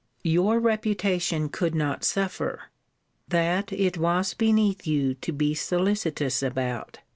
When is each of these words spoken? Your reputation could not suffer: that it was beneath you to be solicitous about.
Your 0.23 0.59
reputation 0.59 1.47
could 1.49 1.75
not 1.75 2.03
suffer: 2.03 2.71
that 3.27 3.71
it 3.71 3.99
was 3.99 4.33
beneath 4.33 4.87
you 4.87 5.13
to 5.13 5.31
be 5.31 5.53
solicitous 5.53 6.41
about. 6.41 6.97